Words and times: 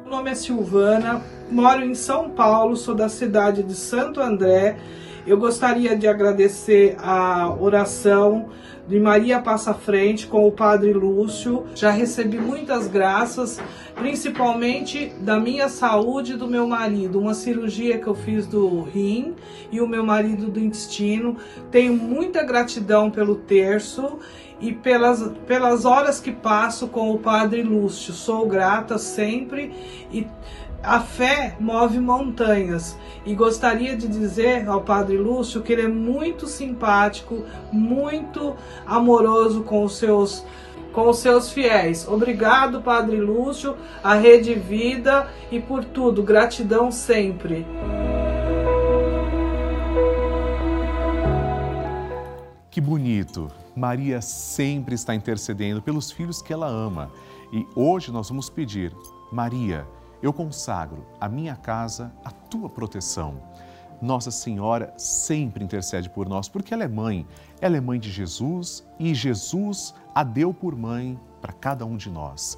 Meu 0.02 0.10
nome 0.10 0.30
é 0.30 0.34
Silvana, 0.34 1.22
moro 1.50 1.84
em 1.84 1.94
São 1.94 2.30
Paulo, 2.30 2.76
sou 2.76 2.94
da 2.94 3.08
cidade 3.08 3.62
de 3.62 3.74
Santo 3.74 4.20
André. 4.20 4.78
Eu 5.26 5.36
gostaria 5.36 5.94
de 5.96 6.08
agradecer 6.08 6.96
a 6.98 7.54
oração 7.54 8.48
de 8.88 8.98
Maria 8.98 9.38
Passa 9.38 9.74
Frente 9.74 10.26
com 10.26 10.48
o 10.48 10.50
Padre 10.50 10.94
Lúcio. 10.94 11.66
Já 11.74 11.90
recebi 11.90 12.38
muitas 12.38 12.88
graças, 12.88 13.60
principalmente 13.94 15.12
da 15.20 15.38
minha 15.38 15.68
saúde 15.68 16.32
e 16.32 16.36
do 16.36 16.48
meu 16.48 16.66
marido. 16.66 17.20
Uma 17.20 17.34
cirurgia 17.34 17.98
que 17.98 18.06
eu 18.06 18.14
fiz 18.14 18.46
do 18.46 18.80
rim 18.82 19.34
e 19.70 19.80
o 19.80 19.86
meu 19.86 20.04
marido 20.04 20.48
do 20.48 20.58
intestino. 20.58 21.36
Tenho 21.70 21.94
muita 21.94 22.42
gratidão 22.42 23.10
pelo 23.10 23.34
terço 23.34 24.18
e 24.58 24.72
pelas, 24.72 25.22
pelas 25.46 25.84
horas 25.84 26.18
que 26.18 26.32
passo 26.32 26.88
com 26.88 27.10
o 27.12 27.18
Padre 27.18 27.62
Lúcio. 27.62 28.12
Sou 28.14 28.46
grata 28.48 28.98
sempre 28.98 29.72
e 30.10 30.26
a 30.82 31.00
fé 31.00 31.56
move 31.60 31.98
montanhas 31.98 32.96
e 33.24 33.34
gostaria 33.34 33.96
de 33.96 34.08
dizer 34.08 34.66
ao 34.68 34.80
Padre 34.80 35.16
Lúcio 35.16 35.60
que 35.60 35.72
ele 35.72 35.82
é 35.82 35.88
muito 35.88 36.46
simpático, 36.46 37.44
muito 37.70 38.56
amoroso 38.86 39.62
com 39.62 39.84
os 39.84 39.96
seus 39.96 40.44
com 40.92 41.08
os 41.08 41.18
seus 41.18 41.52
fiéis. 41.52 42.08
Obrigado, 42.08 42.82
Padre 42.82 43.20
Lúcio, 43.20 43.76
a 44.02 44.14
Rede 44.14 44.54
Vida 44.54 45.28
e 45.48 45.60
por 45.60 45.84
tudo. 45.84 46.20
Gratidão 46.20 46.90
sempre. 46.90 47.64
Que 52.68 52.80
bonito! 52.80 53.48
Maria 53.76 54.20
sempre 54.20 54.96
está 54.96 55.14
intercedendo 55.14 55.80
pelos 55.80 56.10
filhos 56.10 56.42
que 56.42 56.52
ela 56.52 56.66
ama. 56.66 57.08
E 57.52 57.64
hoje 57.76 58.10
nós 58.10 58.28
vamos 58.28 58.50
pedir, 58.50 58.92
Maria, 59.30 59.86
eu 60.22 60.32
consagro 60.32 61.06
a 61.20 61.28
minha 61.28 61.56
casa 61.56 62.12
à 62.24 62.30
tua 62.30 62.68
proteção. 62.68 63.42
Nossa 64.00 64.30
Senhora 64.30 64.94
sempre 64.96 65.62
intercede 65.62 66.08
por 66.08 66.28
nós, 66.28 66.48
porque 66.48 66.72
ela 66.72 66.84
é 66.84 66.88
mãe. 66.88 67.26
Ela 67.60 67.76
é 67.76 67.80
mãe 67.80 68.00
de 68.00 68.10
Jesus 68.10 68.86
e 68.98 69.14
Jesus 69.14 69.94
a 70.14 70.22
deu 70.22 70.54
por 70.54 70.74
mãe 70.74 71.18
para 71.40 71.52
cada 71.52 71.84
um 71.84 71.96
de 71.96 72.10
nós. 72.10 72.56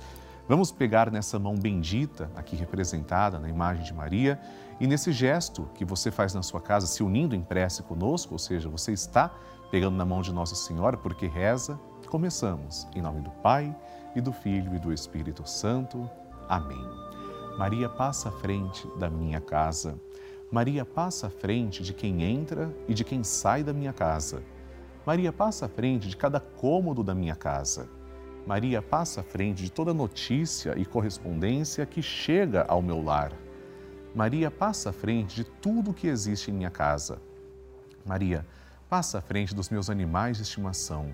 Vamos 0.48 0.70
pegar 0.70 1.10
nessa 1.10 1.38
mão 1.38 1.54
bendita, 1.54 2.30
aqui 2.36 2.56
representada 2.56 3.38
na 3.38 3.48
imagem 3.48 3.84
de 3.84 3.94
Maria, 3.94 4.40
e 4.80 4.86
nesse 4.86 5.12
gesto 5.12 5.68
que 5.74 5.84
você 5.84 6.10
faz 6.10 6.34
na 6.34 6.42
sua 6.42 6.60
casa, 6.60 6.86
se 6.86 7.02
unindo 7.02 7.34
em 7.34 7.42
prece 7.42 7.82
conosco, 7.82 8.34
ou 8.34 8.38
seja, 8.38 8.68
você 8.68 8.92
está 8.92 9.30
pegando 9.70 9.96
na 9.96 10.04
mão 10.04 10.20
de 10.20 10.32
Nossa 10.32 10.54
Senhora 10.54 10.96
porque 10.96 11.26
reza, 11.26 11.78
começamos. 12.08 12.86
Em 12.94 13.00
nome 13.00 13.20
do 13.20 13.30
Pai, 13.30 13.74
e 14.14 14.20
do 14.20 14.32
Filho 14.32 14.74
e 14.74 14.78
do 14.78 14.92
Espírito 14.92 15.46
Santo. 15.48 16.08
Amém. 16.48 17.11
Maria 17.58 17.88
passa 17.88 18.30
à 18.30 18.32
frente 18.32 18.88
da 18.98 19.10
minha 19.10 19.40
casa. 19.40 20.00
Maria 20.50 20.84
passa 20.84 21.26
à 21.26 21.30
frente 21.30 21.82
de 21.82 21.92
quem 21.92 22.22
entra 22.22 22.74
e 22.88 22.94
de 22.94 23.04
quem 23.04 23.22
sai 23.22 23.62
da 23.62 23.72
minha 23.72 23.92
casa. 23.92 24.42
Maria 25.04 25.32
passa 25.32 25.66
à 25.66 25.68
frente 25.68 26.08
de 26.08 26.16
cada 26.16 26.40
cômodo 26.40 27.02
da 27.02 27.14
minha 27.14 27.36
casa. 27.36 27.88
Maria 28.46 28.80
passa 28.80 29.20
à 29.20 29.24
frente 29.24 29.62
de 29.62 29.70
toda 29.70 29.92
notícia 29.92 30.74
e 30.78 30.84
correspondência 30.84 31.84
que 31.84 32.02
chega 32.02 32.64
ao 32.66 32.80
meu 32.80 33.02
lar. 33.02 33.32
Maria 34.14 34.50
passa 34.50 34.90
à 34.90 34.92
frente 34.92 35.36
de 35.36 35.44
tudo 35.44 35.94
que 35.94 36.06
existe 36.06 36.50
em 36.50 36.54
minha 36.54 36.70
casa. 36.70 37.20
Maria 38.04 38.46
passa 38.88 39.18
à 39.18 39.20
frente 39.20 39.54
dos 39.54 39.68
meus 39.68 39.90
animais 39.90 40.38
de 40.38 40.42
estimação. 40.42 41.12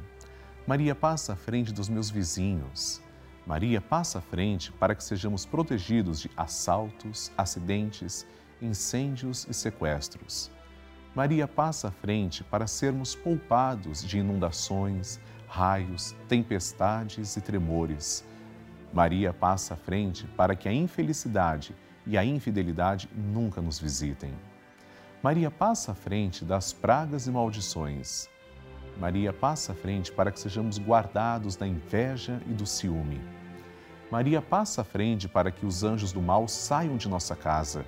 Maria 0.66 0.94
passa 0.94 1.32
à 1.32 1.36
frente 1.36 1.72
dos 1.72 1.88
meus 1.88 2.10
vizinhos. 2.10 3.02
Maria 3.48 3.80
passa 3.80 4.18
à 4.18 4.20
frente 4.20 4.70
para 4.70 4.94
que 4.94 5.02
sejamos 5.02 5.46
protegidos 5.46 6.20
de 6.20 6.30
assaltos, 6.36 7.32
acidentes, 7.34 8.26
incêndios 8.60 9.46
e 9.48 9.54
sequestros. 9.54 10.50
Maria 11.14 11.48
passa 11.48 11.88
à 11.88 11.90
frente 11.90 12.44
para 12.44 12.66
sermos 12.66 13.14
poupados 13.14 14.04
de 14.04 14.18
inundações, 14.18 15.18
raios, 15.46 16.14
tempestades 16.28 17.38
e 17.38 17.40
tremores. 17.40 18.22
Maria 18.92 19.32
passa 19.32 19.72
à 19.72 19.76
frente 19.78 20.26
para 20.36 20.54
que 20.54 20.68
a 20.68 20.72
infelicidade 20.72 21.74
e 22.06 22.18
a 22.18 22.24
infidelidade 22.26 23.08
nunca 23.16 23.62
nos 23.62 23.78
visitem. 23.78 24.34
Maria 25.22 25.50
passa 25.50 25.92
à 25.92 25.94
frente 25.94 26.44
das 26.44 26.74
pragas 26.74 27.26
e 27.26 27.30
maldições. 27.30 28.28
Maria 28.98 29.32
passa 29.32 29.72
à 29.72 29.74
frente 29.74 30.12
para 30.12 30.30
que 30.30 30.38
sejamos 30.38 30.78
guardados 30.78 31.56
da 31.56 31.66
inveja 31.66 32.42
e 32.46 32.52
do 32.52 32.66
ciúme. 32.66 33.37
Maria 34.10 34.40
passa 34.40 34.80
à 34.80 34.84
frente 34.84 35.28
para 35.28 35.50
que 35.50 35.66
os 35.66 35.84
anjos 35.84 36.12
do 36.12 36.22
mal 36.22 36.48
saiam 36.48 36.96
de 36.96 37.08
nossa 37.08 37.36
casa. 37.36 37.84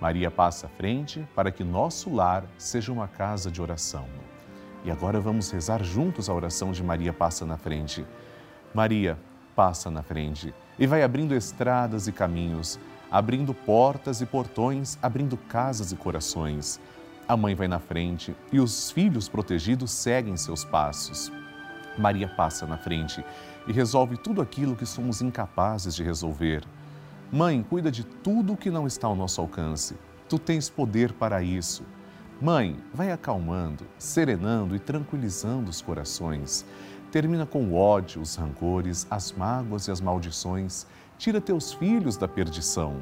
Maria 0.00 0.30
passa 0.30 0.66
à 0.66 0.70
frente 0.70 1.26
para 1.34 1.50
que 1.50 1.64
nosso 1.64 2.08
lar 2.14 2.44
seja 2.56 2.92
uma 2.92 3.08
casa 3.08 3.50
de 3.50 3.60
oração. 3.60 4.06
E 4.84 4.90
agora 4.90 5.20
vamos 5.20 5.50
rezar 5.50 5.82
juntos 5.82 6.30
a 6.30 6.34
oração 6.34 6.70
de 6.70 6.84
Maria 6.84 7.12
passa 7.12 7.44
na 7.44 7.56
frente. 7.56 8.06
Maria 8.72 9.18
passa 9.56 9.90
na 9.90 10.04
frente 10.04 10.54
e 10.78 10.86
vai 10.86 11.02
abrindo 11.02 11.34
estradas 11.34 12.06
e 12.06 12.12
caminhos, 12.12 12.78
abrindo 13.10 13.52
portas 13.52 14.20
e 14.20 14.26
portões, 14.26 14.96
abrindo 15.02 15.36
casas 15.36 15.90
e 15.90 15.96
corações. 15.96 16.80
A 17.26 17.36
mãe 17.36 17.56
vai 17.56 17.66
na 17.66 17.80
frente 17.80 18.34
e 18.52 18.60
os 18.60 18.92
filhos 18.92 19.28
protegidos 19.28 19.90
seguem 19.90 20.36
seus 20.36 20.64
passos. 20.64 21.30
Maria 21.98 22.28
passa 22.28 22.66
na 22.66 22.78
frente 22.78 23.22
e 23.70 23.72
resolve 23.72 24.16
tudo 24.16 24.42
aquilo 24.42 24.74
que 24.74 24.84
somos 24.84 25.22
incapazes 25.22 25.94
de 25.94 26.02
resolver. 26.02 26.64
Mãe, 27.30 27.62
cuida 27.62 27.88
de 27.88 28.02
tudo 28.02 28.54
o 28.54 28.56
que 28.56 28.68
não 28.68 28.84
está 28.84 29.06
ao 29.06 29.14
nosso 29.14 29.40
alcance. 29.40 29.94
Tu 30.28 30.40
tens 30.40 30.68
poder 30.68 31.12
para 31.12 31.40
isso. 31.40 31.84
Mãe, 32.42 32.76
vai 32.92 33.12
acalmando, 33.12 33.86
serenando 33.96 34.74
e 34.74 34.80
tranquilizando 34.80 35.70
os 35.70 35.80
corações. 35.80 36.66
Termina 37.12 37.46
com 37.46 37.62
o 37.62 37.76
ódio, 37.76 38.20
os 38.20 38.34
rancores, 38.34 39.06
as 39.08 39.30
mágoas 39.30 39.86
e 39.86 39.92
as 39.92 40.00
maldições. 40.00 40.84
Tira 41.16 41.40
teus 41.40 41.72
filhos 41.72 42.16
da 42.16 42.26
perdição. 42.26 43.00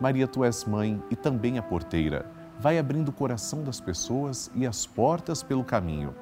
Maria, 0.00 0.26
tu 0.26 0.42
és 0.42 0.64
mãe 0.64 1.00
e 1.12 1.14
também 1.14 1.58
a 1.58 1.62
porteira. 1.62 2.26
Vai 2.58 2.76
abrindo 2.76 3.10
o 3.10 3.12
coração 3.12 3.62
das 3.62 3.80
pessoas 3.80 4.50
e 4.52 4.66
as 4.66 4.84
portas 4.84 5.44
pelo 5.44 5.62
caminho. 5.62 6.12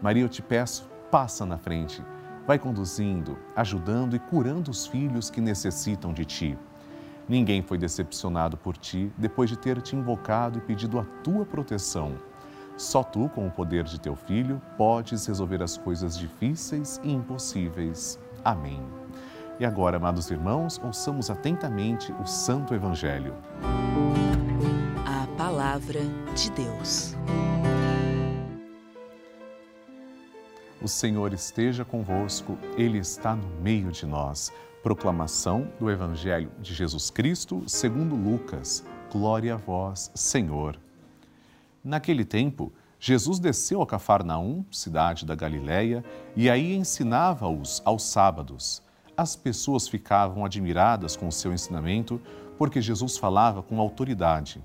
Maria, 0.00 0.22
eu 0.22 0.28
te 0.30 0.40
peço, 0.40 0.88
passa 1.10 1.44
na 1.44 1.58
frente 1.58 2.02
vai 2.50 2.58
conduzindo, 2.58 3.38
ajudando 3.54 4.16
e 4.16 4.18
curando 4.18 4.72
os 4.72 4.84
filhos 4.84 5.30
que 5.30 5.40
necessitam 5.40 6.12
de 6.12 6.24
ti. 6.24 6.58
Ninguém 7.28 7.62
foi 7.62 7.78
decepcionado 7.78 8.56
por 8.56 8.76
ti 8.76 9.12
depois 9.16 9.48
de 9.48 9.56
ter 9.56 9.80
te 9.80 9.94
invocado 9.94 10.58
e 10.58 10.60
pedido 10.60 10.98
a 10.98 11.04
tua 11.22 11.46
proteção. 11.46 12.14
Só 12.76 13.04
tu, 13.04 13.28
com 13.28 13.46
o 13.46 13.50
poder 13.52 13.84
de 13.84 14.00
teu 14.00 14.16
filho, 14.16 14.60
podes 14.76 15.24
resolver 15.26 15.62
as 15.62 15.78
coisas 15.78 16.18
difíceis 16.18 17.00
e 17.04 17.12
impossíveis. 17.12 18.18
Amém. 18.44 18.82
E 19.60 19.64
agora, 19.64 19.98
amados 19.98 20.28
irmãos, 20.28 20.80
ouçamos 20.82 21.30
atentamente 21.30 22.12
o 22.20 22.26
Santo 22.26 22.74
Evangelho. 22.74 23.32
A 25.06 25.24
Palavra 25.38 26.00
de 26.34 26.50
Deus. 26.50 27.14
O 30.82 30.88
Senhor 30.88 31.34
esteja 31.34 31.84
convosco, 31.84 32.56
Ele 32.74 32.96
está 32.96 33.36
no 33.36 33.46
meio 33.60 33.92
de 33.92 34.06
nós. 34.06 34.50
Proclamação 34.82 35.70
do 35.78 35.90
Evangelho 35.90 36.50
de 36.58 36.72
Jesus 36.72 37.10
Cristo, 37.10 37.62
segundo 37.66 38.16
Lucas. 38.16 38.82
Glória 39.12 39.52
a 39.52 39.56
vós, 39.58 40.10
Senhor. 40.14 40.80
Naquele 41.84 42.24
tempo, 42.24 42.72
Jesus 42.98 43.38
desceu 43.38 43.82
a 43.82 43.86
Cafarnaum, 43.86 44.64
cidade 44.70 45.26
da 45.26 45.34
Galiléia, 45.34 46.02
e 46.34 46.48
aí 46.48 46.74
ensinava-os 46.74 47.82
aos 47.84 48.02
sábados. 48.04 48.82
As 49.14 49.36
pessoas 49.36 49.86
ficavam 49.86 50.46
admiradas 50.46 51.14
com 51.14 51.28
o 51.28 51.32
seu 51.32 51.52
ensinamento, 51.52 52.18
porque 52.56 52.80
Jesus 52.80 53.18
falava 53.18 53.62
com 53.62 53.78
autoridade. 53.78 54.64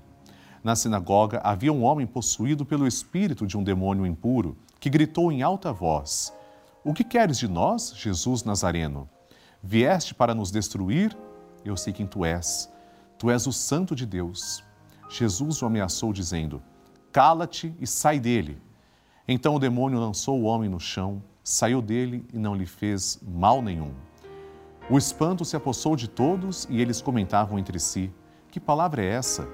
Na 0.64 0.74
sinagoga 0.74 1.42
havia 1.44 1.72
um 1.72 1.84
homem 1.84 2.06
possuído 2.06 2.64
pelo 2.64 2.86
espírito 2.86 3.46
de 3.46 3.58
um 3.58 3.62
demônio 3.62 4.06
impuro, 4.06 4.56
que 4.78 4.90
gritou 4.90 5.32
em 5.32 5.42
alta 5.42 5.72
voz: 5.72 6.32
O 6.84 6.92
que 6.92 7.04
queres 7.04 7.38
de 7.38 7.48
nós, 7.48 7.92
Jesus 7.96 8.44
Nazareno? 8.44 9.08
Vieste 9.62 10.14
para 10.14 10.34
nos 10.34 10.50
destruir? 10.50 11.16
Eu 11.64 11.76
sei 11.76 11.92
quem 11.92 12.06
tu 12.06 12.24
és. 12.24 12.72
Tu 13.18 13.30
és 13.30 13.46
o 13.46 13.52
Santo 13.52 13.94
de 13.96 14.06
Deus. 14.06 14.62
Jesus 15.08 15.62
o 15.62 15.66
ameaçou, 15.66 16.12
dizendo: 16.12 16.62
Cala-te 17.10 17.74
e 17.80 17.86
sai 17.86 18.20
dele. 18.20 18.60
Então 19.26 19.54
o 19.54 19.58
demônio 19.58 19.98
lançou 19.98 20.40
o 20.40 20.44
homem 20.44 20.68
no 20.68 20.78
chão, 20.78 21.22
saiu 21.42 21.82
dele 21.82 22.24
e 22.32 22.38
não 22.38 22.54
lhe 22.54 22.66
fez 22.66 23.20
mal 23.26 23.60
nenhum. 23.60 23.92
O 24.88 24.96
espanto 24.96 25.44
se 25.44 25.56
apossou 25.56 25.96
de 25.96 26.08
todos 26.08 26.66
e 26.70 26.80
eles 26.80 27.00
comentavam 27.00 27.58
entre 27.58 27.80
si: 27.80 28.12
Que 28.50 28.60
palavra 28.60 29.02
é 29.02 29.08
essa? 29.08 29.48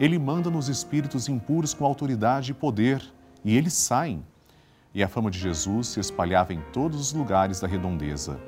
Ele 0.00 0.18
manda 0.18 0.48
nos 0.48 0.68
espíritos 0.68 1.28
impuros 1.28 1.74
com 1.74 1.84
autoridade 1.84 2.52
e 2.52 2.54
poder, 2.54 3.02
e 3.44 3.56
eles 3.56 3.74
saem. 3.74 4.24
E 4.94 5.02
a 5.02 5.08
fama 5.08 5.30
de 5.30 5.38
Jesus 5.38 5.88
se 5.88 6.00
espalhava 6.00 6.52
em 6.54 6.60
todos 6.72 6.98
os 6.98 7.12
lugares 7.12 7.60
da 7.60 7.66
redondeza. 7.66 8.40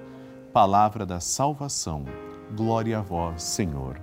Palavra 0.52 1.04
da 1.04 1.20
salvação. 1.20 2.04
Glória 2.56 2.98
a 2.98 3.02
vós, 3.02 3.42
Senhor. 3.42 4.00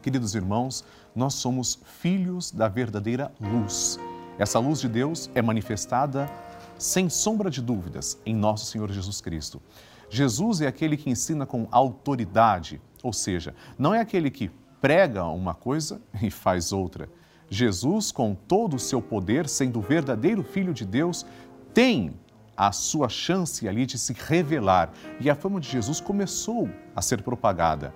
Queridos 0.00 0.34
irmãos, 0.34 0.84
nós 1.14 1.34
somos 1.34 1.78
filhos 1.84 2.50
da 2.50 2.68
verdadeira 2.68 3.32
luz. 3.40 3.98
Essa 4.38 4.58
luz 4.58 4.80
de 4.80 4.88
Deus 4.88 5.30
é 5.34 5.42
manifestada 5.42 6.30
sem 6.78 7.10
sombra 7.10 7.50
de 7.50 7.60
dúvidas 7.60 8.18
em 8.24 8.34
nosso 8.34 8.66
Senhor 8.66 8.90
Jesus 8.90 9.20
Cristo. 9.20 9.60
Jesus 10.08 10.60
é 10.60 10.66
aquele 10.66 10.96
que 10.96 11.10
ensina 11.10 11.44
com 11.44 11.68
autoridade, 11.70 12.80
ou 13.02 13.12
seja, 13.12 13.54
não 13.78 13.92
é 13.94 14.00
aquele 14.00 14.30
que 14.30 14.50
prega 14.80 15.24
uma 15.26 15.54
coisa 15.54 16.00
e 16.22 16.30
faz 16.30 16.72
outra. 16.72 17.08
Jesus, 17.50 18.12
com 18.12 18.34
todo 18.34 18.76
o 18.76 18.78
seu 18.78 19.02
poder, 19.02 19.48
sendo 19.48 19.80
o 19.80 19.82
verdadeiro 19.82 20.42
Filho 20.44 20.72
de 20.72 20.86
Deus, 20.86 21.26
tem 21.74 22.14
a 22.56 22.70
sua 22.70 23.08
chance 23.08 23.66
ali 23.66 23.84
de 23.84 23.98
se 23.98 24.12
revelar. 24.12 24.92
E 25.20 25.28
a 25.28 25.34
fama 25.34 25.60
de 25.60 25.68
Jesus 25.68 26.00
começou 26.00 26.70
a 26.94 27.02
ser 27.02 27.22
propagada. 27.22 27.92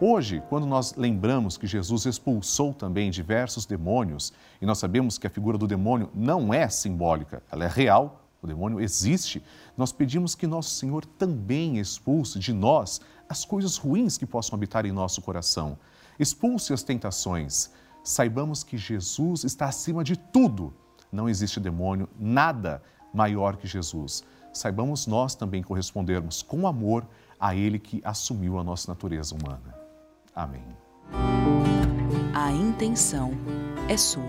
Hoje, 0.00 0.42
quando 0.48 0.66
nós 0.66 0.94
lembramos 0.96 1.56
que 1.56 1.66
Jesus 1.66 2.06
expulsou 2.06 2.72
também 2.72 3.10
diversos 3.10 3.66
demônios, 3.66 4.32
e 4.60 4.66
nós 4.66 4.78
sabemos 4.78 5.18
que 5.18 5.26
a 5.26 5.30
figura 5.30 5.58
do 5.58 5.66
demônio 5.66 6.10
não 6.14 6.52
é 6.52 6.68
simbólica, 6.68 7.42
ela 7.50 7.64
é 7.64 7.68
real, 7.68 8.24
o 8.42 8.46
demônio 8.46 8.80
existe, 8.80 9.42
nós 9.76 9.92
pedimos 9.92 10.34
que 10.34 10.46
nosso 10.46 10.70
Senhor 10.70 11.04
também 11.04 11.78
expulse 11.78 12.38
de 12.38 12.52
nós 12.52 13.00
as 13.28 13.44
coisas 13.44 13.76
ruins 13.76 14.18
que 14.18 14.26
possam 14.26 14.56
habitar 14.56 14.84
em 14.84 14.92
nosso 14.92 15.22
coração. 15.22 15.78
Expulse 16.18 16.72
as 16.72 16.82
tentações. 16.82 17.70
Saibamos 18.02 18.64
que 18.64 18.76
Jesus 18.76 19.44
está 19.44 19.66
acima 19.66 20.02
de 20.02 20.16
tudo. 20.16 20.74
Não 21.10 21.28
existe 21.28 21.60
demônio, 21.60 22.08
nada 22.18 22.82
maior 23.12 23.56
que 23.56 23.66
Jesus. 23.66 24.24
Saibamos 24.52 25.06
nós 25.06 25.34
também 25.34 25.62
correspondermos 25.62 26.42
com 26.42 26.66
amor 26.66 27.06
a 27.38 27.54
Ele 27.54 27.78
que 27.78 28.00
assumiu 28.04 28.58
a 28.58 28.64
nossa 28.64 28.90
natureza 28.90 29.34
humana. 29.34 29.74
Amém. 30.34 30.64
A 32.34 32.50
intenção 32.50 33.32
é 33.88 33.96
sua 33.96 34.22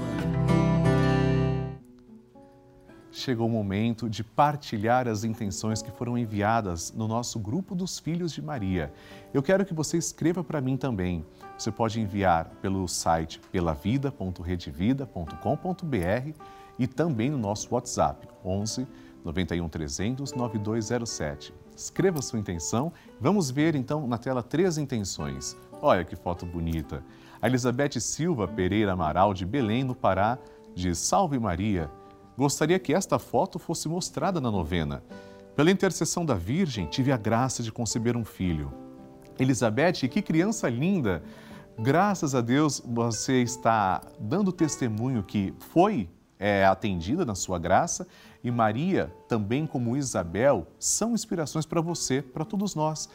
chegou 3.14 3.48
o 3.48 3.50
momento 3.50 4.10
de 4.10 4.22
partilhar 4.24 5.08
as 5.08 5.24
intenções 5.24 5.82
que 5.82 5.92
foram 5.92 6.18
enviadas 6.18 6.92
no 6.92 7.08
nosso 7.08 7.40
grupo 7.40 7.74
dos 7.76 8.00
Filhos 8.00 8.34
de 8.34 8.42
Maria. 8.42 8.92
Eu 9.34 9.44
quero 9.44 9.66
que 9.66 9.74
você 9.74 9.98
escreva 9.98 10.44
para 10.44 10.60
mim 10.60 10.76
também. 10.76 11.26
Você 11.58 11.72
pode 11.72 12.02
enviar 12.02 12.50
pelo 12.62 12.86
site 12.88 13.40
pelavida.redevida.com.br 13.52 16.40
e 16.80 16.88
também 16.88 17.30
no 17.30 17.38
nosso 17.38 17.74
WhatsApp 17.74 18.28
11 18.44 18.88
91 19.24 19.70
300 19.70 20.34
9207. 20.34 21.54
Escreva 21.76 22.22
sua 22.22 22.40
intenção. 22.40 22.92
Vamos 23.22 23.50
ver 23.50 23.76
então 23.76 24.08
na 24.08 24.18
tela 24.18 24.44
três 24.44 24.78
intenções. 24.78 25.56
Olha 25.82 26.04
que 26.04 26.16
foto 26.16 26.46
bonita. 26.46 27.04
A 27.42 27.48
Elizabeth 27.48 28.00
Silva 28.00 28.48
Pereira 28.48 28.94
Amaral 28.94 29.34
de 29.34 29.46
Belém, 29.46 29.84
no 29.84 29.96
Pará, 29.96 30.38
diz: 30.76 30.98
Salve 30.98 31.40
Maria. 31.40 31.90
Gostaria 32.38 32.80
que 32.80 32.94
esta 32.94 33.20
foto 33.20 33.60
fosse 33.60 33.88
mostrada 33.88 34.42
na 34.42 34.50
novena. 34.50 35.04
Pela 35.56 35.70
intercessão 35.70 36.26
da 36.26 36.34
Virgem, 36.34 36.88
tive 36.88 37.12
a 37.12 37.18
graça 37.18 37.62
de 37.62 37.72
conceber 37.72 38.18
um 38.18 38.26
filho. 38.26 38.74
Elizabeth, 39.40 40.08
que 40.10 40.22
criança 40.22 40.70
linda! 40.70 41.24
Graças 41.78 42.36
a 42.36 42.42
Deus 42.42 42.82
você 42.86 43.42
está 43.42 44.02
dando 44.20 44.52
testemunho 44.52 45.24
que 45.24 45.54
foi 45.58 46.10
é, 46.40 46.66
atendida 46.66 47.26
na 47.26 47.36
sua 47.36 47.58
graça 47.58 48.08
e 48.44 48.52
Maria, 48.52 49.14
também 49.28 49.66
como 49.66 49.96
Isabel, 49.96 50.68
são 50.78 51.14
inspirações 51.14 51.66
para 51.66 51.82
você, 51.82 52.22
para 52.22 52.44
todos 52.44 52.76
nós. 52.76 53.10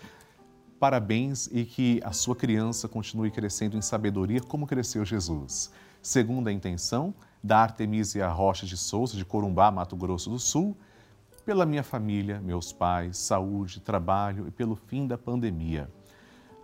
Parabéns 0.80 1.48
e 1.52 1.64
que 1.64 2.00
a 2.04 2.12
sua 2.12 2.34
criança 2.34 2.88
continue 2.88 3.30
crescendo 3.30 3.76
em 3.76 3.82
sabedoria 3.82 4.40
como 4.40 4.66
cresceu 4.66 5.04
Jesus. 5.04 5.70
Segunda 6.00 6.52
intenção, 6.52 7.12
da 7.42 7.58
Artemisia 7.58 8.28
Rocha 8.28 8.66
de 8.66 8.76
Souza, 8.76 9.16
de 9.16 9.24
Corumbá, 9.24 9.70
Mato 9.70 9.96
Grosso 9.96 10.30
do 10.30 10.38
Sul, 10.38 10.76
pela 11.44 11.64
minha 11.64 11.82
família, 11.82 12.40
meus 12.40 12.72
pais, 12.72 13.16
saúde, 13.16 13.80
trabalho 13.80 14.46
e 14.46 14.50
pelo 14.50 14.76
fim 14.76 15.06
da 15.06 15.16
pandemia. 15.16 15.90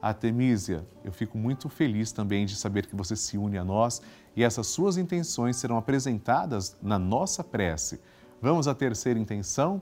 Artemisia, 0.02 0.86
eu 1.02 1.10
fico 1.10 1.38
muito 1.38 1.70
feliz 1.70 2.12
também 2.12 2.44
de 2.44 2.54
saber 2.54 2.84
que 2.84 2.94
você 2.94 3.16
se 3.16 3.38
une 3.38 3.56
a 3.56 3.64
nós 3.64 4.02
e 4.36 4.44
essas 4.44 4.66
suas 4.66 4.98
intenções 4.98 5.56
serão 5.56 5.78
apresentadas 5.78 6.76
na 6.82 6.98
nossa 6.98 7.42
prece. 7.42 7.98
Vamos 8.42 8.68
à 8.68 8.74
terceira 8.74 9.18
intenção. 9.18 9.80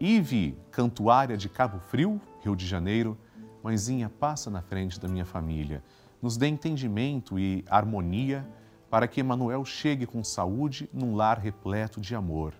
Ive, 0.00 0.58
cantuária 0.72 1.36
de 1.36 1.48
Cabo 1.48 1.78
Frio, 1.78 2.20
Rio 2.42 2.56
de 2.56 2.66
Janeiro. 2.66 3.16
Mãezinha, 3.62 4.10
passa 4.10 4.50
na 4.50 4.60
frente 4.60 4.98
da 4.98 5.06
minha 5.06 5.24
família. 5.24 5.84
Nos 6.20 6.36
dê 6.36 6.48
entendimento 6.48 7.38
e 7.38 7.64
harmonia 7.70 8.44
para 8.94 9.08
que 9.08 9.18
Emanuel 9.18 9.64
chegue 9.64 10.06
com 10.06 10.22
saúde 10.22 10.88
num 10.92 11.16
lar 11.16 11.36
repleto 11.36 12.00
de 12.00 12.14
amor. 12.14 12.54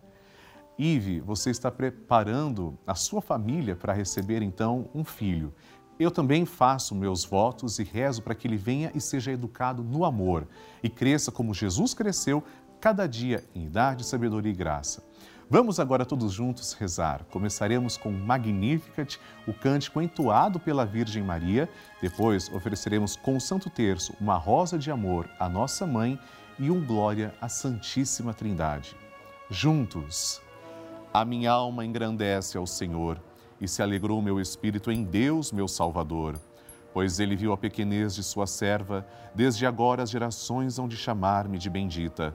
Ive, 0.76 1.20
você 1.20 1.48
está 1.48 1.70
preparando 1.70 2.76
a 2.84 2.96
sua 2.96 3.22
família 3.22 3.76
para 3.76 3.92
receber 3.92 4.42
então 4.42 4.90
um 4.92 5.04
filho. 5.04 5.54
Eu 5.96 6.10
também 6.10 6.44
faço 6.44 6.92
meus 6.92 7.24
votos 7.24 7.78
e 7.78 7.84
rezo 7.84 8.20
para 8.20 8.34
que 8.34 8.48
ele 8.48 8.56
venha 8.56 8.90
e 8.96 9.00
seja 9.00 9.30
educado 9.30 9.84
no 9.84 10.04
amor 10.04 10.48
e 10.82 10.90
cresça 10.90 11.30
como 11.30 11.54
Jesus 11.54 11.94
cresceu, 11.94 12.42
cada 12.80 13.06
dia 13.06 13.44
em 13.54 13.66
idade, 13.66 14.04
sabedoria 14.04 14.50
e 14.50 14.56
graça. 14.56 15.06
Vamos 15.48 15.78
agora 15.78 16.06
todos 16.06 16.32
juntos 16.32 16.72
rezar. 16.72 17.24
Começaremos 17.30 17.98
com 17.98 18.10
Magnificat, 18.10 19.20
o 19.46 19.52
cântico 19.52 20.00
entoado 20.00 20.58
pela 20.58 20.86
Virgem 20.86 21.22
Maria. 21.22 21.68
Depois 22.00 22.50
ofereceremos 22.50 23.14
com 23.14 23.36
o 23.36 23.40
Santo 23.40 23.68
Terço 23.68 24.14
uma 24.18 24.36
rosa 24.36 24.78
de 24.78 24.90
amor 24.90 25.28
à 25.38 25.46
nossa 25.46 25.86
mãe 25.86 26.18
e 26.58 26.70
um 26.70 26.84
glória 26.84 27.34
à 27.42 27.48
Santíssima 27.48 28.32
Trindade. 28.32 28.96
Juntos, 29.50 30.40
a 31.12 31.26
minha 31.26 31.52
alma 31.52 31.84
engrandece 31.84 32.56
ao 32.56 32.66
Senhor 32.66 33.20
e 33.60 33.68
se 33.68 33.82
alegrou 33.82 34.22
meu 34.22 34.40
espírito 34.40 34.90
em 34.90 35.04
Deus, 35.04 35.52
meu 35.52 35.68
Salvador. 35.68 36.40
Pois 36.94 37.20
ele 37.20 37.36
viu 37.36 37.52
a 37.52 37.56
pequenez 37.56 38.14
de 38.14 38.22
sua 38.22 38.46
serva, 38.46 39.06
desde 39.34 39.66
agora 39.66 40.02
as 40.02 40.10
gerações 40.10 40.78
hão 40.78 40.88
de 40.88 40.96
chamar-me 40.96 41.58
de 41.58 41.68
bendita. 41.68 42.34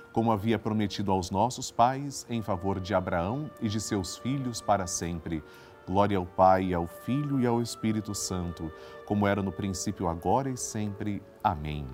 como 0.11 0.31
havia 0.31 0.59
prometido 0.59 1.11
aos 1.11 1.31
nossos 1.31 1.71
pais, 1.71 2.25
em 2.29 2.41
favor 2.41 2.79
de 2.79 2.93
Abraão 2.93 3.49
e 3.61 3.69
de 3.69 3.79
seus 3.79 4.17
filhos 4.17 4.61
para 4.61 4.87
sempre. 4.87 5.43
Glória 5.87 6.17
ao 6.17 6.25
Pai, 6.25 6.73
ao 6.73 6.87
Filho 6.87 7.39
e 7.39 7.45
ao 7.45 7.61
Espírito 7.61 8.13
Santo, 8.13 8.71
como 9.05 9.25
era 9.25 9.41
no 9.41 9.51
princípio, 9.51 10.07
agora 10.07 10.49
e 10.49 10.57
sempre. 10.57 11.21
Amém. 11.43 11.85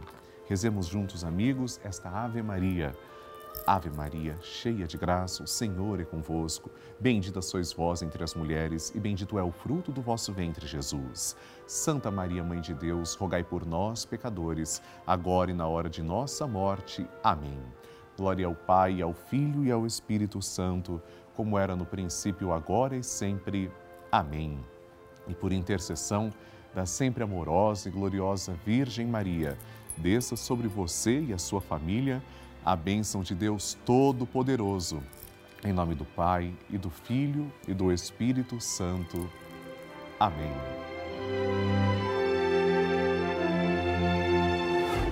Rezemos 0.46 0.88
juntos, 0.88 1.24
amigos, 1.24 1.80
esta 1.84 2.10
Ave 2.10 2.42
Maria. 2.42 2.96
Ave 3.66 3.90
Maria, 3.90 4.38
cheia 4.42 4.88
de 4.88 4.98
graça, 4.98 5.44
o 5.44 5.48
Senhor 5.48 6.00
é 6.00 6.06
convosco. 6.06 6.72
Bendita 7.00 7.42
sois 7.42 7.74
vós 7.74 8.02
entre 8.02 8.24
as 8.24 8.34
mulheres, 8.34 8.94
e 8.96 9.00
bendito 9.00 9.38
é 9.38 9.44
o 9.44 9.52
fruto 9.52 9.92
do 9.92 10.02
vosso 10.02 10.32
ventre, 10.32 10.66
Jesus. 10.66 11.36
Santa 11.66 12.10
Maria, 12.10 12.44
Mãe 12.44 12.62
de 12.62 12.74
Deus, 12.74 13.14
rogai 13.16 13.44
por 13.44 13.66
nós, 13.66 14.06
pecadores, 14.06 14.82
agora 15.06 15.52
e 15.52 15.54
na 15.54 15.68
hora 15.68 15.90
de 15.90 16.02
nossa 16.02 16.48
morte. 16.48 17.06
Amém. 17.24 17.60
Glória 18.18 18.48
ao 18.48 18.56
Pai, 18.56 19.02
ao 19.02 19.14
Filho 19.14 19.64
e 19.64 19.72
ao 19.72 19.86
Espírito 19.86 20.42
Santo, 20.42 21.02
como 21.36 21.58
era 21.58 21.76
no 21.76 21.86
princípio, 21.86 22.52
agora 22.52 22.96
e 22.96 23.04
sempre. 23.04 23.72
Amém. 24.12 24.60
E 25.28 25.36
por 25.36 25.52
intercessão 25.52 26.32
da 26.74 26.86
sempre 26.86 27.24
amorosa 27.24 27.88
e 27.88 27.92
gloriosa 27.92 28.54
Virgem 28.66 29.06
Maria, 29.06 29.58
desça 29.96 30.36
sobre 30.36 30.68
você 30.68 31.22
e 31.22 31.34
a 31.34 31.38
sua 31.38 31.62
família 31.62 32.22
a 32.68 32.76
bênção 32.76 33.22
de 33.22 33.34
Deus 33.34 33.78
Todo-Poderoso. 33.86 35.02
Em 35.64 35.72
nome 35.72 35.96
do 35.96 36.04
Pai, 36.04 36.54
e 36.70 36.78
do 36.78 36.90
Filho, 36.90 37.50
e 37.66 37.74
do 37.74 37.94
Espírito 37.94 38.60
Santo. 38.60 39.30
Amém. 40.20 41.97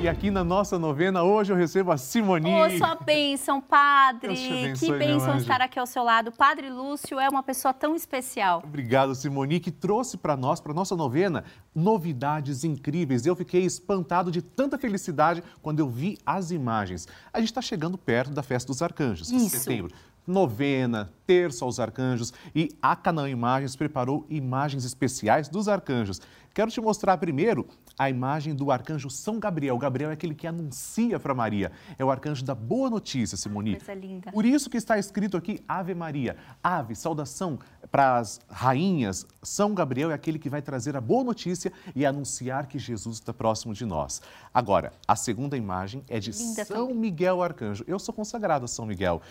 E 0.06 0.08
aqui 0.08 0.30
na 0.30 0.44
nossa 0.44 0.78
novena, 0.78 1.24
hoje 1.24 1.52
eu 1.52 1.58
recebo 1.58 1.92
a 1.92 1.98
Simoni. 1.98 2.54
Ô, 2.54 2.70
sua 2.78 2.94
bênção, 2.94 3.60
padre. 3.60 4.34
Abençoe, 4.34 4.74
que 4.74 4.94
bênção 5.00 5.36
estar 5.36 5.60
aqui 5.62 5.80
ao 5.80 5.88
seu 5.88 6.04
lado. 6.04 6.32
Padre 6.32 6.70
Lúcio 6.70 7.20
é 7.20 7.28
uma 7.28 7.42
pessoa 7.42 7.74
tão 7.74 7.96
especial. 7.96 8.62
Obrigado, 8.64 9.16
Simoni, 9.16 9.60
que 9.60 9.72
trouxe 9.72 10.16
para 10.16 10.38
nós, 10.38 10.62
para 10.62 10.76
nossa 10.76 10.96
novena, 10.96 11.44
novidades 11.74 12.64
incríveis. 12.64 13.26
Eu 13.26 13.36
fiquei 13.36 13.66
espantado 13.66 14.30
de 14.30 14.44
tanta 14.44 14.78
felicidade 14.78 15.44
quando 15.60 15.80
eu 15.80 15.90
vi 15.90 16.20
as 16.24 16.52
imagens. 16.52 17.08
A 17.34 17.40
gente 17.40 17.50
está 17.50 17.62
chegando 17.64 17.98
perto 17.98 18.32
da 18.32 18.44
festa 18.44 18.68
dos 18.68 18.84
arcanjos, 18.84 19.32
Isso. 19.32 19.58
setembro 19.58 19.92
novena, 20.28 21.12
terço 21.26 21.64
aos 21.64 21.80
arcanjos 21.80 22.34
e 22.54 22.70
a 22.82 22.96
Canaã 22.96 23.30
Imagens 23.30 23.76
preparou 23.76 24.26
imagens 24.30 24.86
especiais 24.86 25.48
dos 25.48 25.68
arcanjos. 25.68 26.22
Quero 26.56 26.72
te 26.72 26.80
mostrar 26.80 27.18
primeiro 27.18 27.68
a 28.00 28.10
imagem 28.10 28.56
do 28.56 28.72
arcanjo 28.72 29.10
São 29.10 29.40
Gabriel. 29.40 29.78
Gabriel 29.78 30.10
é 30.10 30.14
aquele 30.14 30.34
que 30.34 30.48
anuncia 30.48 31.20
para 31.20 31.34
Maria. 31.34 31.70
É 32.00 32.06
o 32.06 32.10
arcanjo 32.10 32.46
da 32.46 32.56
boa 32.56 32.90
notícia, 32.90 33.38
Simoni. 33.38 33.76
Coisa 33.76 33.94
linda. 33.94 34.32
Por 34.32 34.46
isso 34.46 34.70
que 34.70 34.78
está 34.78 34.98
escrito 34.98 35.36
aqui 35.36 35.60
Ave 35.68 35.94
Maria. 35.94 36.38
Ave, 36.64 36.96
saudação 36.96 37.60
para 37.92 38.20
as 38.20 38.40
rainhas. 38.50 39.28
São 39.44 39.74
Gabriel 39.74 40.12
é 40.12 40.14
aquele 40.14 40.40
que 40.40 40.50
vai 40.50 40.62
trazer 40.62 40.96
a 40.96 41.02
boa 41.02 41.26
notícia 41.26 41.74
e 41.94 42.06
anunciar 42.06 42.68
que 42.68 42.80
Jesus 42.80 43.18
está 43.18 43.34
próximo 43.34 43.74
de 43.74 43.86
nós. 43.86 44.22
Agora, 44.54 44.94
a 45.06 45.16
segunda 45.18 45.58
imagem 45.58 46.06
é 46.08 46.22
de 46.22 46.32
linda 46.32 46.64
São 46.64 46.88
também. 46.88 47.02
Miguel 47.02 47.44
Arcanjo. 47.44 47.84
Eu 47.86 48.00
sou 48.00 48.14
consagrado 48.14 48.64
a 48.64 48.68
São 48.70 48.86
Miguel. 48.86 49.22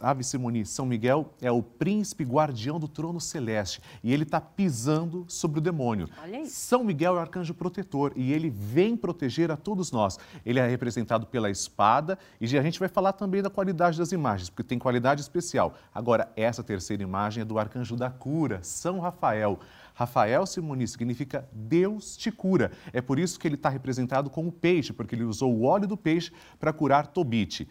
Ave 0.00 0.24
Simoni, 0.34 0.66
São 0.66 0.84
Miguel 0.84 1.32
é 1.40 1.50
o 1.52 1.62
príncipe 1.62 2.24
guardião 2.24 2.80
do 2.80 2.88
trono 2.88 3.20
celeste 3.20 3.80
e 4.02 4.12
ele 4.12 4.24
está 4.24 4.40
pisando 4.40 5.24
sobre 5.28 5.60
o 5.60 5.62
demônio. 5.62 6.08
São 6.46 6.82
Miguel 6.82 7.14
é 7.14 7.18
o 7.18 7.20
arcanjo 7.20 7.54
protetor 7.54 8.12
e 8.16 8.32
ele 8.32 8.50
vem 8.50 8.96
proteger 8.96 9.52
a 9.52 9.56
todos 9.56 9.92
nós. 9.92 10.18
Ele 10.44 10.58
é 10.58 10.66
representado 10.66 11.24
pela 11.26 11.50
espada 11.50 12.18
e 12.40 12.58
a 12.58 12.62
gente 12.62 12.80
vai 12.80 12.88
falar 12.88 13.12
também 13.12 13.42
da 13.42 13.48
qualidade 13.48 13.96
das 13.96 14.10
imagens, 14.10 14.50
porque 14.50 14.64
tem 14.64 14.76
qualidade 14.76 15.20
especial. 15.20 15.74
Agora, 15.94 16.28
essa 16.34 16.64
terceira 16.64 17.04
imagem 17.04 17.42
é 17.42 17.44
do 17.44 17.56
arcanjo 17.56 17.94
da 17.94 18.10
cura, 18.10 18.58
São 18.64 18.98
Rafael. 18.98 19.60
Rafael 19.94 20.44
Simoni 20.44 20.88
significa 20.88 21.48
Deus 21.52 22.16
te 22.16 22.32
cura. 22.32 22.72
É 22.92 23.00
por 23.00 23.16
isso 23.16 23.38
que 23.38 23.46
ele 23.46 23.54
está 23.54 23.68
representado 23.68 24.28
como 24.28 24.50
peixe, 24.50 24.92
porque 24.92 25.14
ele 25.14 25.22
usou 25.22 25.54
o 25.54 25.62
óleo 25.62 25.86
do 25.86 25.96
peixe 25.96 26.32
para 26.58 26.72
curar 26.72 27.06
Tobite. 27.06 27.68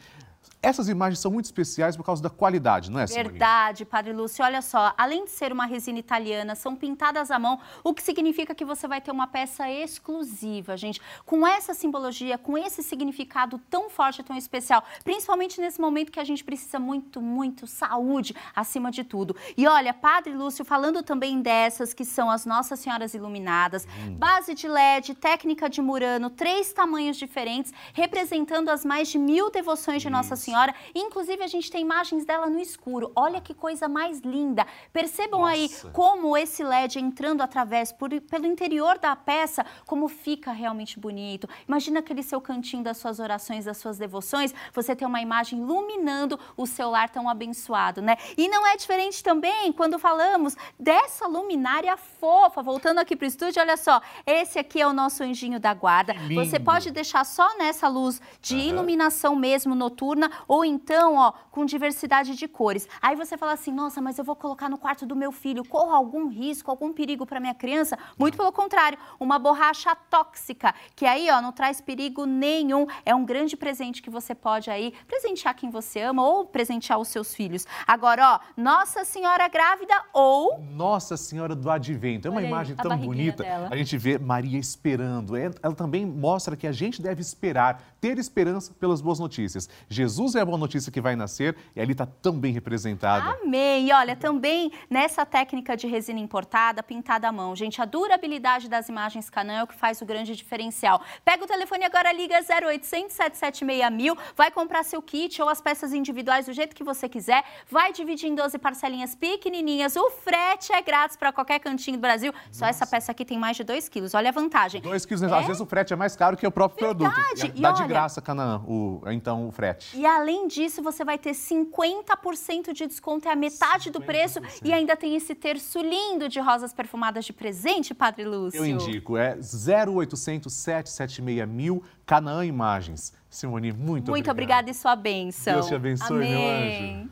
Essas 0.64 0.88
imagens 0.88 1.20
são 1.20 1.30
muito 1.30 1.44
especiais 1.44 1.98
por 1.98 2.06
causa 2.06 2.24
da 2.24 2.30
qualidade, 2.30 2.90
não 2.90 2.98
é, 2.98 3.06
Simone? 3.06 3.32
Verdade, 3.32 3.84
Padre 3.84 4.14
Lúcio. 4.14 4.46
Olha 4.46 4.62
só, 4.62 4.94
além 4.98 5.26
de 5.26 5.32
ser 5.32 5.52
uma 5.52 5.66
resina 5.66 6.00
italiana, 6.00 6.56
são 6.56 6.74
pintadas 6.74 7.30
à 7.30 7.38
mão, 7.38 7.60
o 7.84 7.94
que 7.94 8.02
significa 8.02 8.56
que 8.56 8.64
você 8.64 8.88
vai 8.88 9.02
ter 9.02 9.12
uma 9.12 9.28
peça 9.28 9.70
exclusiva, 9.70 10.78
gente. 10.78 11.02
Com 11.26 11.46
essa 11.46 11.74
simbologia, 11.74 12.38
com 12.38 12.58
esse 12.58 12.82
significado 12.82 13.60
tão 13.70 13.90
forte, 13.90 14.24
tão 14.24 14.38
especial, 14.38 14.82
principalmente 15.04 15.60
nesse 15.60 15.82
momento 15.82 16.14
que 16.14 16.20
a 16.20 16.24
gente 16.24 16.42
precisa 16.42 16.80
muito, 16.80 17.22
muito 17.22 17.68
saúde 17.68 18.34
acima 18.56 18.90
de 18.90 19.04
tudo. 19.04 19.36
E 19.58 19.68
olha, 19.68 19.94
Padre 19.94 20.34
Lúcio, 20.34 20.64
falando 20.64 21.04
também 21.04 21.42
dessas 21.42 21.94
que 21.94 22.06
são 22.06 22.32
as 22.32 22.46
Nossas 22.46 22.80
Senhoras 22.80 23.14
Iluminadas, 23.14 23.86
hum. 23.86 24.16
base 24.16 24.54
de 24.54 24.70
LED, 24.70 25.14
técnica 25.16 25.70
de 25.70 25.82
Murano, 25.82 26.30
três 26.30 26.72
tamanhos 26.72 27.18
diferentes, 27.18 27.74
representando 27.94 28.70
as 28.70 28.86
mais 28.86 29.10
de 29.10 29.20
mil 29.20 29.52
devoções 29.52 30.02
de 30.02 30.10
Nossa 30.10 30.38
Senhora 30.38 30.53
Senhora. 30.54 30.76
Inclusive, 30.94 31.44
a 31.44 31.48
gente 31.48 31.72
tem 31.72 31.82
imagens 31.82 32.26
dela 32.26 32.48
no 32.48 32.60
escuro. 32.60 33.12
Olha 33.16 33.42
que 33.42 33.56
coisa 33.56 33.88
mais 33.88 34.20
linda. 34.20 34.68
Percebam 34.92 35.42
Nossa. 35.42 35.54
aí 35.54 35.70
como 35.92 36.38
esse 36.38 36.64
LED 36.64 37.00
entrando 37.00 37.42
através, 37.42 37.92
por, 37.92 38.10
pelo 38.22 38.46
interior 38.46 39.00
da 39.00 39.16
peça, 39.16 39.66
como 39.88 40.08
fica 40.08 40.52
realmente 40.52 41.00
bonito. 41.00 41.50
Imagina 41.68 42.00
aquele 42.00 42.22
seu 42.22 42.40
cantinho 42.40 42.84
das 42.84 42.98
suas 42.98 43.20
orações, 43.20 43.66
das 43.66 43.78
suas 43.78 43.98
devoções. 43.98 44.54
Você 44.74 44.96
tem 44.96 45.08
uma 45.08 45.22
imagem 45.22 45.60
iluminando 45.60 46.40
o 46.56 46.68
seu 46.68 46.92
lar 46.92 47.10
tão 47.10 47.28
abençoado, 47.28 48.00
né? 48.00 48.16
E 48.38 48.48
não 48.48 48.68
é 48.68 48.78
diferente 48.78 49.24
também 49.24 49.72
quando 49.74 49.98
falamos 49.98 50.56
dessa 50.80 51.26
luminária 51.28 51.98
fofa. 51.98 52.62
Voltando 52.62 53.00
aqui 53.00 53.16
para 53.16 53.26
o 53.26 53.28
estúdio, 53.28 53.60
olha 53.60 53.76
só. 53.76 54.00
Esse 54.26 54.60
aqui 54.60 54.80
é 54.80 54.86
o 54.88 54.94
nosso 54.94 55.24
anjinho 55.24 55.60
da 55.60 55.74
guarda. 55.74 56.14
Você 56.36 56.60
pode 56.60 56.92
deixar 56.92 57.26
só 57.26 57.58
nessa 57.58 57.88
luz 57.88 58.22
de 58.40 58.56
uhum. 58.56 58.62
iluminação 58.62 59.36
mesmo 59.36 59.74
noturna 59.74 60.30
ou 60.48 60.64
então, 60.66 61.16
ó, 61.16 61.34
com 61.52 61.66
diversidade 61.66 62.36
de 62.36 62.48
cores. 62.48 62.88
Aí 63.02 63.16
você 63.16 63.38
fala 63.38 63.54
assim: 63.54 63.72
"Nossa, 63.72 64.02
mas 64.02 64.18
eu 64.18 64.24
vou 64.24 64.36
colocar 64.36 64.70
no 64.70 64.78
quarto 64.78 65.06
do 65.06 65.16
meu 65.16 65.32
filho, 65.32 65.64
corro 65.64 65.94
algum 65.94 66.28
risco, 66.28 66.70
algum 66.70 66.94
perigo 66.94 67.26
para 67.26 67.40
minha 67.40 67.54
criança?" 67.54 67.98
Muito 68.18 68.38
pelo 68.38 68.52
contrário, 68.52 68.98
uma 69.20 69.38
borracha 69.40 69.96
tóxica, 69.96 70.74
que 70.96 71.06
aí, 71.06 71.30
ó, 71.30 71.42
não 71.42 71.52
traz 71.52 71.82
perigo 71.82 72.26
nenhum. 72.26 72.86
É 73.06 73.14
um 73.14 73.26
grande 73.26 73.58
presente 73.58 74.02
que 74.02 74.10
você 74.10 74.36
pode 74.36 74.70
aí 74.70 74.94
presentear 75.08 75.56
quem 75.56 75.70
você 75.70 76.02
ama 76.02 76.24
ou 76.24 76.46
presentear 76.46 77.00
os 77.00 77.08
seus 77.08 77.34
filhos. 77.34 77.66
Agora, 77.86 78.36
ó, 78.36 78.40
Nossa 78.56 79.04
Senhora 79.04 79.48
grávida 79.48 79.94
ou 80.14 80.60
Nossa 80.60 81.18
Senhora 81.18 81.56
do 81.56 81.70
Advento. 81.70 82.28
É 82.28 82.32
uma 82.32 82.40
Olha 82.40 82.48
imagem 82.48 82.76
aí, 82.78 82.90
tão 82.90 82.98
bonita. 82.98 83.44
Dela. 83.44 83.70
A 83.72 83.76
gente 83.76 83.98
vê 83.98 84.18
Maria 84.18 84.60
esperando. 84.60 85.36
Ela 85.36 85.76
também 85.76 86.06
mostra 86.06 86.56
que 86.56 86.68
a 86.68 86.72
gente 86.72 87.02
deve 87.02 87.22
esperar, 87.22 87.82
ter 88.00 88.18
esperança 88.18 88.74
pelas 88.74 89.02
boas 89.02 89.20
notícias. 89.20 89.68
Jesus 89.90 90.23
Jesus 90.24 90.36
é 90.36 90.42
a 90.42 90.46
boa 90.46 90.58
notícia 90.58 90.90
que 90.90 91.02
vai 91.02 91.18
nascer 91.18 91.54
e 91.76 91.82
ali 91.82 91.92
está 91.92 92.06
tão 92.06 92.40
bem 92.40 92.54
representada. 92.54 93.38
Amém! 93.42 93.90
E 93.90 93.92
olha, 93.92 94.16
também 94.16 94.72
nessa 94.90 95.26
técnica 95.26 95.76
de 95.76 95.86
resina 95.86 96.20
importada, 96.20 96.82
pintada 96.82 97.28
à 97.28 97.32
mão, 97.32 97.54
gente, 97.54 97.82
a 97.82 97.86
durabilidade 97.86 98.70
das 98.70 98.88
imagens 98.88 99.30
Canon 99.30 99.54
é 99.54 99.64
o 99.64 99.68
que 99.68 99.76
faz 99.76 100.02
o 100.02 100.06
grande 100.06 100.34
diferencial. 100.34 101.02
Pega 101.26 101.44
o 101.44 101.48
telefone 101.48 101.84
agora, 101.84 102.14
liga 102.14 102.38
0800 102.38 103.14
776 103.14 103.92
mil, 103.92 104.18
vai 104.36 104.50
comprar 104.50 104.84
seu 104.84 105.02
kit 105.02 105.42
ou 105.42 105.50
as 105.50 105.60
peças 105.60 105.92
individuais 105.92 106.46
do 106.46 106.54
jeito 106.54 106.74
que 106.74 106.86
você 106.86 107.10
quiser, 107.10 107.44
vai 107.70 107.92
dividir 107.92 108.30
em 108.30 108.36
12 108.36 108.58
parcelinhas 108.60 109.16
pequenininhas, 109.16 109.98
o 109.98 110.10
frete 110.10 110.72
é 110.72 110.82
grátis 110.82 111.18
para 111.18 111.34
qualquer 111.34 111.60
cantinho 111.60 111.98
do 111.98 112.02
Brasil. 112.02 112.34
Só 112.50 112.66
essa 112.66 112.88
peça 112.88 113.12
aqui 113.12 113.26
tem 113.26 113.38
mais 113.38 113.58
de 113.58 113.66
2 113.66 113.90
quilos, 113.90 114.14
olha 114.14 114.30
a 114.30 114.32
vantagem. 114.32 114.82
2 114.82 115.06
quilos, 115.06 115.24
é? 115.24 115.26
às 115.26 115.46
vezes 115.46 115.62
o 115.62 115.66
frete 115.66 115.92
é 115.92 115.96
mais 115.98 116.16
caro 116.16 116.38
que 116.38 116.48
o 116.48 116.52
próprio 116.52 116.88
Verdade. 116.88 117.14
produto. 117.40 117.62
Dá 117.62 117.72
e 117.72 117.74
de 117.74 117.88
graça, 117.88 118.22
Canaã, 118.22 118.62
o, 118.66 119.02
então 119.08 119.50
o 119.50 119.52
frete. 119.52 119.98
E 119.98 120.06
Além 120.14 120.48
disso, 120.48 120.84
você 120.84 121.04
vai 121.04 121.18
ter 121.18 121.32
50% 121.32 122.72
de 122.72 122.86
desconto, 122.86 123.28
é 123.28 123.32
a 123.32 123.36
metade 123.36 123.90
50%. 123.90 123.94
do 123.94 124.02
preço 124.02 124.40
e 124.64 124.72
ainda 124.72 124.96
tem 124.96 125.16
esse 125.16 125.34
terço 125.34 125.82
lindo 125.82 126.30
de 126.30 126.40
rosas 126.40 126.72
perfumadas 126.72 127.26
de 127.26 127.34
presente, 127.34 127.96
Padre 127.96 128.24
Lúcio. 128.24 128.60
Eu 128.60 128.66
indico, 128.66 129.18
é 129.18 129.36
0800 129.36 130.54
776 130.54 131.50
mil 131.50 131.84
Canaã 132.06 132.46
Imagens. 132.46 133.12
Simone, 133.28 133.72
muito, 133.72 133.82
muito 133.82 134.10
obrigado. 134.10 134.12
Muito 134.12 134.32
obrigada 134.32 134.70
e 134.70 134.74
sua 134.74 134.96
bênção. 134.96 135.54
Deus 135.54 135.68
te 135.68 135.74
abençoe, 135.74 136.18
Amém. 136.18 136.30
meu 136.30 137.02
anjo. 137.02 137.10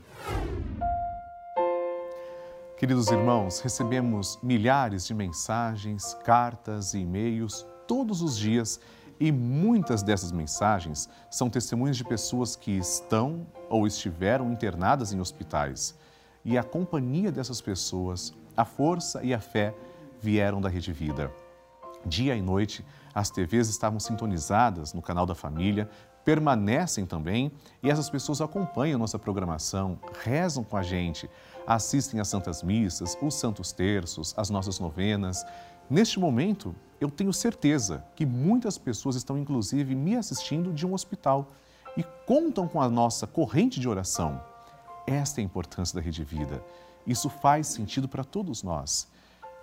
Queridos 2.78 3.10
irmãos, 3.10 3.60
recebemos 3.62 4.40
milhares 4.44 5.08
de 5.08 5.14
mensagens, 5.14 6.16
cartas 6.24 6.94
e 6.94 7.00
e-mails 7.00 7.66
todos 7.88 8.22
os 8.22 8.38
dias 8.38 8.80
e 9.22 9.32
muitas 9.32 10.02
dessas 10.02 10.32
mensagens 10.32 11.08
são 11.30 11.48
testemunhos 11.48 11.96
de 11.96 12.04
pessoas 12.04 12.56
que 12.56 12.72
estão 12.72 13.46
ou 13.70 13.86
estiveram 13.86 14.52
internadas 14.52 15.14
em 15.14 15.20
hospitais. 15.20 15.96
E 16.44 16.58
a 16.58 16.64
companhia 16.64 17.32
dessas 17.32 17.62
pessoas, 17.62 18.34
a 18.58 18.66
força 18.66 19.24
e 19.24 19.32
a 19.32 19.40
fé 19.40 19.76
vieram 20.20 20.60
da 20.60 20.68
Rede 20.68 20.92
Vida. 20.92 21.32
Dia 22.04 22.36
e 22.36 22.42
noite, 22.42 22.84
as 23.14 23.30
TVs 23.30 23.70
estavam 23.70 24.00
sintonizadas 24.00 24.92
no 24.92 25.04
canal 25.04 25.28
da 25.28 25.36
família, 25.36 25.88
permanecem 26.26 27.06
também 27.06 27.52
e 27.84 27.92
essas 27.92 28.10
pessoas 28.10 28.42
acompanham 28.42 28.98
nossa 28.98 29.20
programação, 29.20 30.00
rezam 30.24 30.64
com 30.64 30.78
a 30.78 30.82
gente, 30.82 31.30
assistem 31.68 32.20
às 32.20 32.28
Santas 32.28 32.64
Missas, 32.64 33.16
os 33.22 33.36
Santos 33.36 33.72
Terços, 33.72 34.34
as 34.36 34.50
nossas 34.50 34.80
novenas. 34.80 35.46
Neste 35.92 36.22
momento, 36.22 36.74
eu 37.02 37.12
tenho 37.12 37.34
certeza 37.34 38.06
que 38.16 38.26
muitas 38.26 38.78
pessoas 38.78 39.18
estão, 39.18 39.38
inclusive, 39.38 39.94
me 39.94 40.16
assistindo 40.16 40.72
de 40.72 40.88
um 40.88 40.94
hospital 40.94 41.50
e 41.98 42.04
contam 42.26 42.66
com 42.66 42.80
a 42.80 42.88
nossa 42.88 43.28
corrente 43.28 43.78
de 43.78 43.90
oração. 43.90 44.42
Esta 45.06 45.42
é 45.42 45.44
a 45.44 45.46
importância 45.46 45.94
da 45.94 46.02
Rede 46.02 46.24
Vida. 46.24 46.64
Isso 47.06 47.30
faz 47.30 47.68
sentido 47.68 48.08
para 48.08 48.24
todos 48.24 48.64
nós. 48.64 49.10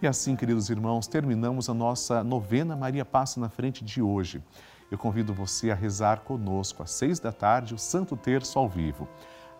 E 0.00 0.06
assim, 0.06 0.36
queridos 0.36 0.70
irmãos, 0.70 1.06
terminamos 1.06 1.68
a 1.68 1.74
nossa 1.74 2.22
novena 2.22 2.76
Maria 2.76 3.04
Passa 3.04 3.40
na 3.40 3.48
Frente 3.48 3.84
de 3.84 4.02
hoje 4.02 4.42
eu 4.90 4.96
convido 4.96 5.34
você 5.34 5.70
a 5.70 5.74
rezar 5.74 6.20
conosco 6.20 6.82
às 6.82 6.90
seis 6.90 7.20
da 7.20 7.30
tarde 7.30 7.74
o 7.74 7.78
Santo 7.78 8.16
Terço 8.16 8.58
ao 8.58 8.68
vivo. 8.68 9.06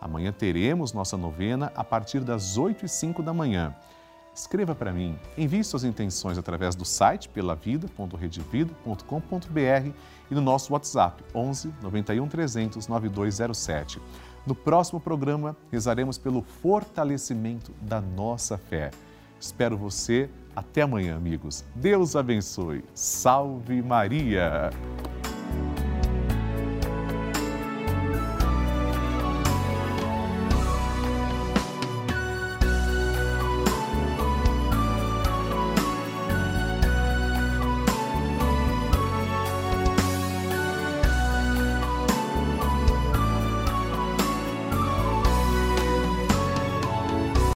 Amanhã 0.01 0.31
teremos 0.31 0.91
nossa 0.91 1.17
novena 1.17 1.71
a 1.75 1.83
partir 1.83 2.21
das 2.21 2.57
oito 2.57 2.85
e 2.85 2.89
cinco 2.89 3.21
da 3.21 3.33
manhã. 3.33 3.75
Escreva 4.33 4.73
para 4.73 4.93
mim, 4.93 5.19
envie 5.37 5.63
suas 5.63 5.83
intenções 5.83 6.37
através 6.37 6.75
do 6.75 6.85
site 6.85 7.27
pelavida.redevida.com.br 7.29 9.91
e 10.31 10.35
no 10.35 10.41
nosso 10.41 10.73
WhatsApp 10.73 11.23
11 11.33 11.73
91 11.81 12.27
300 12.27 12.87
9207. 12.87 13.99
No 14.45 14.55
próximo 14.55 14.99
programa, 14.99 15.55
rezaremos 15.71 16.17
pelo 16.17 16.41
fortalecimento 16.41 17.73
da 17.81 17.99
nossa 17.99 18.57
fé. 18.57 18.91
Espero 19.39 19.77
você. 19.77 20.29
Até 20.55 20.81
amanhã, 20.81 21.15
amigos. 21.15 21.63
Deus 21.75 22.15
abençoe. 22.15 22.83
Salve 22.93 23.81
Maria! 23.81 24.69